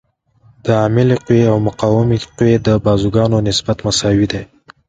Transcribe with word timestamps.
د 0.65 0.65
عاملې 0.81 1.17
قوې 1.25 1.43
او 1.51 1.57
مقاومې 1.67 2.17
قوې 2.37 2.55
د 2.67 2.69
بازوګانو 2.85 3.37
نسبت 3.47 3.77
مساوي 3.85 4.27
دی. 4.33 4.43